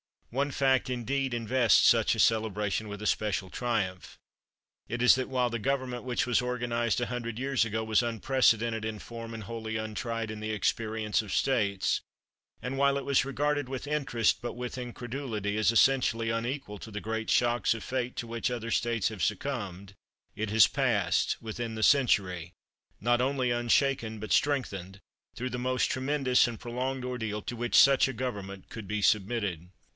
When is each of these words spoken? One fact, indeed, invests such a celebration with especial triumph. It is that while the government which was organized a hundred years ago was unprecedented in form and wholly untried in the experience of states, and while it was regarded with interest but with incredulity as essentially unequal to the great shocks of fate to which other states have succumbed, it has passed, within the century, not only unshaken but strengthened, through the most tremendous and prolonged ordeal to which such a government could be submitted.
One 0.31 0.49
fact, 0.49 0.89
indeed, 0.89 1.33
invests 1.33 1.85
such 1.85 2.15
a 2.15 2.19
celebration 2.19 2.87
with 2.87 3.01
especial 3.01 3.49
triumph. 3.49 4.17
It 4.87 5.01
is 5.01 5.13
that 5.15 5.27
while 5.27 5.49
the 5.49 5.59
government 5.59 6.05
which 6.05 6.25
was 6.25 6.41
organized 6.41 7.01
a 7.01 7.07
hundred 7.07 7.37
years 7.37 7.65
ago 7.65 7.83
was 7.83 8.01
unprecedented 8.01 8.85
in 8.85 8.97
form 8.99 9.33
and 9.33 9.43
wholly 9.43 9.75
untried 9.75 10.31
in 10.31 10.39
the 10.39 10.51
experience 10.51 11.21
of 11.21 11.33
states, 11.33 12.01
and 12.61 12.77
while 12.77 12.97
it 12.97 13.03
was 13.05 13.25
regarded 13.25 13.67
with 13.69 13.85
interest 13.85 14.41
but 14.41 14.53
with 14.53 14.77
incredulity 14.77 15.55
as 15.57 15.69
essentially 15.71 16.29
unequal 16.31 16.79
to 16.79 16.89
the 16.89 17.01
great 17.01 17.29
shocks 17.29 17.73
of 17.73 17.83
fate 17.83 18.15
to 18.15 18.25
which 18.25 18.49
other 18.49 18.71
states 18.71 19.09
have 19.09 19.21
succumbed, 19.21 19.93
it 20.35 20.49
has 20.49 20.65
passed, 20.65 21.37
within 21.41 21.75
the 21.75 21.83
century, 21.83 22.53
not 23.01 23.19
only 23.21 23.51
unshaken 23.51 24.17
but 24.17 24.31
strengthened, 24.31 24.99
through 25.35 25.49
the 25.49 25.59
most 25.59 25.91
tremendous 25.91 26.47
and 26.47 26.59
prolonged 26.59 27.03
ordeal 27.03 27.41
to 27.41 27.55
which 27.55 27.75
such 27.75 28.07
a 28.07 28.13
government 28.13 28.69
could 28.69 28.87
be 28.87 29.01
submitted. 29.01 29.69